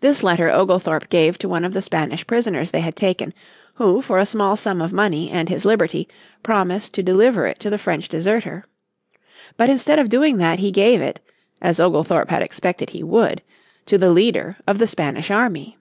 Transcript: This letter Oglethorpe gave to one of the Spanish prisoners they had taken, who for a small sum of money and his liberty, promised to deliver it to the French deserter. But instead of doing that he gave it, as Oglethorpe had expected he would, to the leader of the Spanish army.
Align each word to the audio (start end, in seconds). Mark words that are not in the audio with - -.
This 0.00 0.22
letter 0.22 0.48
Oglethorpe 0.48 1.08
gave 1.08 1.38
to 1.38 1.48
one 1.48 1.64
of 1.64 1.72
the 1.74 1.82
Spanish 1.82 2.24
prisoners 2.24 2.70
they 2.70 2.78
had 2.82 2.94
taken, 2.94 3.34
who 3.74 4.00
for 4.00 4.18
a 4.20 4.26
small 4.26 4.54
sum 4.54 4.80
of 4.80 4.92
money 4.92 5.28
and 5.28 5.48
his 5.48 5.64
liberty, 5.64 6.06
promised 6.44 6.94
to 6.94 7.02
deliver 7.02 7.44
it 7.44 7.58
to 7.58 7.68
the 7.68 7.76
French 7.76 8.08
deserter. 8.08 8.64
But 9.56 9.68
instead 9.70 9.98
of 9.98 10.08
doing 10.08 10.36
that 10.36 10.60
he 10.60 10.70
gave 10.70 11.00
it, 11.00 11.18
as 11.60 11.80
Oglethorpe 11.80 12.30
had 12.30 12.42
expected 12.42 12.90
he 12.90 13.02
would, 13.02 13.42
to 13.86 13.98
the 13.98 14.12
leader 14.12 14.56
of 14.68 14.78
the 14.78 14.86
Spanish 14.86 15.32
army. 15.32 15.78